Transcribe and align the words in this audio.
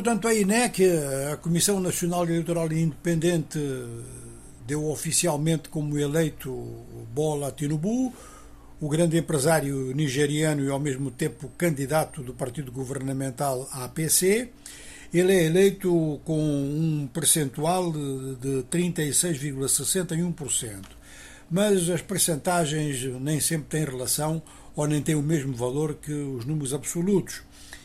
portanto, 0.00 0.28
a 0.28 0.34
INEC, 0.34 0.82
a 1.30 1.36
Comissão 1.36 1.78
Nacional 1.78 2.24
Eleitoral 2.24 2.72
Independente, 2.72 3.58
deu 4.66 4.86
oficialmente 4.86 5.68
como 5.68 5.98
eleito 5.98 6.50
Bola 7.12 7.52
Tinubu, 7.52 8.10
o 8.80 8.88
grande 8.88 9.18
empresário 9.18 9.94
nigeriano 9.94 10.64
e 10.64 10.70
ao 10.70 10.80
mesmo 10.80 11.10
tempo 11.10 11.50
candidato 11.58 12.22
do 12.22 12.32
partido 12.32 12.72
governamental 12.72 13.68
APC. 13.72 14.48
Ele 15.12 15.34
é 15.34 15.44
eleito 15.44 16.18
com 16.24 16.40
um 16.40 17.06
percentual 17.12 17.92
de 17.92 18.64
36,61%. 18.70 20.82
Mas 21.50 21.90
as 21.90 22.00
percentagens 22.00 23.04
nem 23.20 23.38
sempre 23.38 23.66
têm 23.68 23.84
relação 23.84 24.42
ou 24.80 24.86
nem 24.86 25.02
têm 25.02 25.14
o 25.14 25.22
mesmo 25.22 25.54
valor 25.54 25.92
que 25.94 26.10
os 26.10 26.46
números 26.46 26.72
absolutos. 26.72 27.42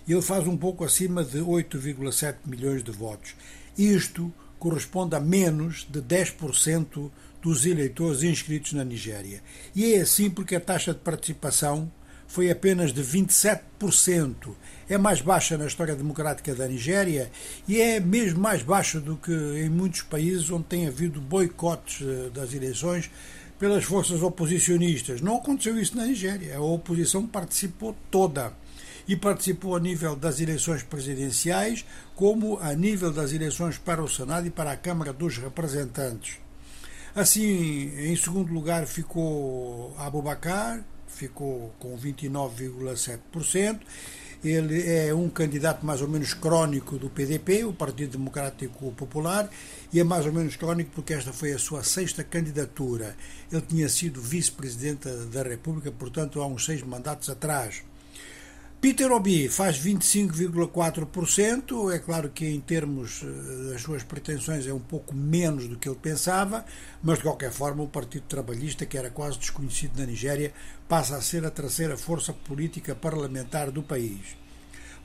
Ele 0.08 0.22
faz 0.22 0.48
um 0.48 0.56
pouco 0.56 0.86
acima 0.86 1.26
de 1.26 1.40
8,7 1.40 2.38
milhões 2.46 2.82
de 2.82 2.92
votos. 2.92 3.36
Isto 3.78 4.34
corresponde 4.58 5.14
a 5.14 5.20
menos 5.20 5.86
de 5.90 6.02
10% 6.02 7.12
dos 7.42 7.66
eleitores 7.66 8.24
inscritos 8.24 8.72
na 8.72 8.86
Nigéria. 8.86 9.44
E 9.76 9.94
é 9.94 10.00
assim 10.00 10.30
porque 10.30 10.56
a 10.56 10.62
taxa 10.62 10.94
de 10.94 11.00
participação 11.00 11.92
foi 12.28 12.50
apenas 12.50 12.94
de 12.94 13.04
27%. 13.04 14.56
É 14.88 14.98
mais 14.98 15.20
baixa 15.20 15.58
na 15.58 15.68
história 15.68 15.96
democrática 15.98 16.56
da 16.56 16.66
Nigéria 16.66 17.30
e 17.68 17.82
é 17.82 18.00
mesmo 18.00 18.40
mais 18.40 18.64
baixa 18.64 19.02
do 19.02 19.18
que 19.18 19.34
em 19.34 19.68
muitos 19.68 20.02
países 20.02 20.50
onde 20.50 20.64
tem 20.64 20.88
havido 20.88 21.20
boicotes 21.20 22.02
eh, 22.02 22.30
das 22.30 22.54
eleições 22.54 23.12
pelas 23.60 23.84
forças 23.84 24.22
oposicionistas. 24.22 25.22
Não 25.22 25.38
aconteceu 25.38 25.80
isso 25.80 25.96
na 25.96 26.06
Nigéria. 26.06 26.58
A 26.58 26.62
oposição 26.62 27.26
participou 27.26 27.96
toda 28.12 28.54
e 29.08 29.16
participou 29.16 29.76
a 29.76 29.80
nível 29.80 30.16
das 30.16 30.40
eleições 30.40 30.84
presidenciais, 30.84 31.86
como 32.16 32.58
a 32.60 32.74
nível 32.74 33.12
das 33.12 33.32
eleições 33.34 33.78
para 33.78 34.04
o 34.04 34.10
Senado 34.10 34.48
e 34.48 34.52
para 34.52 34.72
a 34.72 34.78
Câmara 34.78 35.14
dos 35.14 35.38
Representantes. 35.38 36.38
Assim, 37.14 37.94
em 37.98 38.16
segundo 38.16 38.52
lugar 38.52 38.86
ficou 38.88 39.96
Abubakar, 39.98 40.84
ficou 41.08 41.74
com 41.80 41.98
29,7%. 41.98 43.80
Ele 44.48 44.88
é 44.88 45.12
um 45.12 45.28
candidato 45.28 45.84
mais 45.84 46.02
ou 46.02 46.08
menos 46.08 46.34
crónico 46.36 47.00
do 47.00 47.10
PDP, 47.10 47.64
o 47.64 47.74
Partido 47.74 48.12
Democrático 48.18 48.92
Popular, 48.92 49.50
e 49.92 50.00
é 50.00 50.04
mais 50.04 50.26
ou 50.28 50.32
menos 50.32 50.56
crónico 50.56 50.92
porque 50.94 51.16
esta 51.16 51.34
foi 51.34 51.52
a 51.52 51.58
sua 51.58 51.84
sexta 51.84 52.24
candidatura. 52.24 53.16
Ele 53.52 53.62
tinha 53.62 53.90
sido 53.90 54.22
vice-presidente 54.22 55.10
da 55.32 55.42
República, 55.42 55.92
portanto, 55.92 56.42
há 56.42 56.48
uns 56.48 56.64
seis 56.64 56.84
mandatos 56.84 57.28
atrás. 57.28 57.84
Peter 58.82 59.12
Obi 59.12 59.50
faz 59.50 59.80
25,4%. 59.80 61.94
É 61.94 62.00
claro 62.00 62.30
que, 62.30 62.46
em 62.46 62.60
termos 62.60 63.24
eh, 63.24 63.72
das 63.72 63.82
suas 63.82 64.04
pretensões, 64.04 64.68
é 64.68 64.74
um 64.74 64.80
pouco 64.80 65.16
menos 65.16 65.68
do 65.68 65.78
que 65.78 65.90
ele 65.90 65.98
pensava, 66.00 66.64
mas 67.02 67.18
de 67.18 67.24
qualquer 67.24 67.52
forma, 67.52 67.82
o 67.82 67.88
Partido 67.88 68.26
Trabalhista, 68.28 68.86
que 68.86 68.98
era 68.98 69.10
quase 69.10 69.40
desconhecido 69.40 69.98
na 69.98 70.06
Nigéria, 70.06 70.54
passa 70.88 71.18
a 71.18 71.22
ser 71.22 71.44
a 71.46 71.52
terceira 71.52 71.98
força 71.98 72.32
política 72.32 72.94
parlamentar 72.94 73.72
do 73.72 73.82
país. 73.82 74.46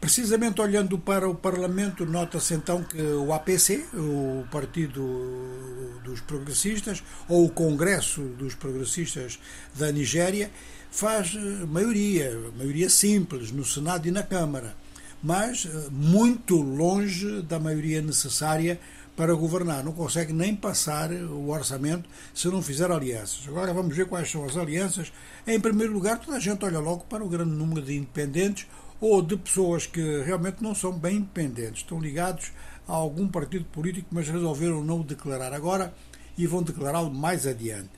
Precisamente 0.01 0.63
olhando 0.63 0.99
para 0.99 1.29
o 1.29 1.35
Parlamento, 1.35 2.07
nota-se 2.07 2.55
então 2.55 2.83
que 2.83 3.01
o 3.01 3.35
APC, 3.35 3.85
o 3.93 4.47
Partido 4.51 5.03
dos 6.03 6.23
Progressistas, 6.23 7.05
ou 7.29 7.45
o 7.45 7.51
Congresso 7.51 8.23
dos 8.23 8.55
Progressistas 8.55 9.39
da 9.75 9.93
Nigéria, 9.93 10.51
faz 10.91 11.35
eh, 11.35 11.67
maioria, 11.67 12.39
maioria 12.57 12.91
simples, 12.91 13.51
no 13.51 13.65
Senado 13.65 14.07
e 14.07 14.11
na 14.11 14.23
Câmara, 14.23 14.75
mas 15.23 15.67
eh, 15.67 15.89
muito 15.91 16.57
longe 16.61 17.43
da 17.43 17.59
maioria 17.59 18.03
necessária 18.03 18.81
para 19.17 19.35
governar. 19.35 19.85
Não 19.85 19.93
consegue 19.93 20.33
nem 20.33 20.55
passar 20.55 21.13
o 21.13 21.51
orçamento 21.51 22.09
se 22.35 22.49
não 22.49 22.63
fizer 22.63 22.91
alianças. 22.91 23.47
Agora 23.47 23.73
vamos 23.73 23.97
ver 23.97 24.07
quais 24.07 24.31
são 24.31 24.45
as 24.45 24.57
alianças. 24.57 25.13
Em 25.47 25.61
primeiro 25.61 25.93
lugar, 25.93 26.19
toda 26.19 26.37
a 26.37 26.41
gente 26.41 26.65
olha 26.65 26.79
logo 26.79 27.05
para 27.05 27.25
o 27.25 27.29
grande 27.29 27.51
número 27.51 27.83
de 27.83 27.97
independentes 27.97 28.67
ou 29.01 29.23
de 29.23 29.37
pessoas 29.37 29.87
que 29.87 30.23
realmente 30.23 30.63
não 30.63 30.75
são 30.75 30.93
bem 30.93 31.17
independentes, 31.17 31.83
estão 31.83 31.99
ligados 31.99 32.53
a 32.87 32.93
algum 32.93 33.27
partido 33.27 33.65
político, 33.67 34.09
mas 34.11 34.29
resolveram 34.29 34.85
não 34.85 35.01
declarar 35.01 35.53
agora 35.55 35.95
e 36.37 36.47
vão 36.47 36.63
declará-lo 36.63 37.11
mais 37.11 37.47
adiante. 37.47 37.91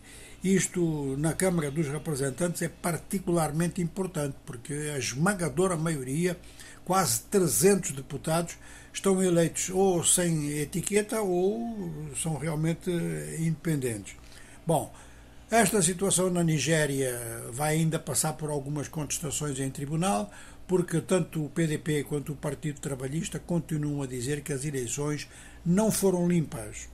Isto 0.42 1.16
na 1.18 1.34
Câmara 1.34 1.70
dos 1.70 1.86
Representantes 1.86 2.62
é 2.62 2.68
particularmente 2.68 3.80
importante, 3.80 4.34
porque 4.44 4.72
a 4.92 4.98
esmagadora 4.98 5.76
maioria, 5.76 6.36
quase 6.84 7.22
300 7.30 7.92
deputados, 7.92 8.58
estão 8.92 9.22
eleitos 9.22 9.70
ou 9.70 10.02
sem 10.02 10.50
etiqueta 10.58 11.22
ou 11.22 12.10
são 12.20 12.36
realmente 12.36 12.90
independentes. 13.38 14.16
Bom, 14.66 14.92
esta 15.48 15.80
situação 15.80 16.28
na 16.28 16.42
Nigéria 16.42 17.16
vai 17.52 17.74
ainda 17.74 18.00
passar 18.00 18.32
por 18.32 18.50
algumas 18.50 18.88
contestações 18.88 19.60
em 19.60 19.70
tribunal, 19.70 20.28
porque 20.66 21.00
tanto 21.00 21.44
o 21.44 21.50
PDP 21.50 22.02
quanto 22.02 22.32
o 22.32 22.36
Partido 22.36 22.80
Trabalhista 22.80 23.38
continuam 23.38 24.02
a 24.02 24.08
dizer 24.08 24.40
que 24.40 24.52
as 24.52 24.64
eleições 24.64 25.28
não 25.64 25.92
foram 25.92 26.26
limpas 26.26 26.88